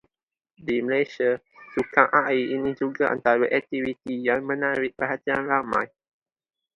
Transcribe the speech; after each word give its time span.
Di 0.65 0.75
Malaysia 0.85 1.31
sukan 1.77 2.07
air 2.27 2.45
ini 2.57 2.71
juga 2.81 3.03
antara 3.15 3.45
aktiviti 3.59 4.13
yang 4.27 4.41
menarik 4.51 4.91
perhatian 4.99 5.43
ramai. 5.51 5.87